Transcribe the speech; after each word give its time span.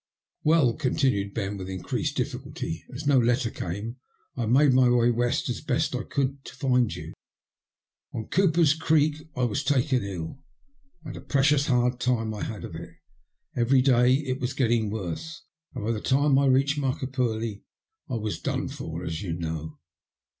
''Well," 0.43 0.79
continued 0.79 1.31
Ben, 1.35 1.57
with 1.57 1.69
increased 1.69 2.17
difficulty,'' 2.17 2.83
as 2.95 3.05
no 3.05 3.19
letter 3.19 3.51
came 3.51 3.97
I 4.35 4.47
made 4.47 4.73
my 4.73 4.89
way 4.89 5.11
west 5.11 5.47
as 5.47 5.61
best 5.61 5.93
I 5.93 6.01
could, 6.01 6.43
to 6.45 6.55
find 6.55 6.91
you. 6.91 7.13
On 8.11 8.25
Cooper's 8.25 8.73
Gredi 8.73 9.29
I 9.35 9.43
was 9.43 9.63
taken 9.63 10.03
ill, 10.03 10.39
and 11.05 11.15
a 11.15 11.21
precious 11.21 11.67
hard 11.67 11.99
time 11.99 12.33
I 12.33 12.41
had 12.41 12.63
of 12.63 12.73
it. 12.73 12.95
Every 13.55 13.83
[day 13.83 14.25
I 14.27 14.37
was 14.41 14.53
getting 14.53 14.89
worse, 14.89 15.43
and 15.75 15.85
by 15.85 15.91
the 15.91 16.01
time 16.01 16.39
I 16.39 16.47
reached 16.47 16.79
Marka 16.79 17.05
purlie 17.05 17.61
I 18.09 18.15
was 18.15 18.41
done 18.41 18.69
for, 18.69 19.05
as 19.05 19.21
you 19.21 19.33
know." 19.33 19.77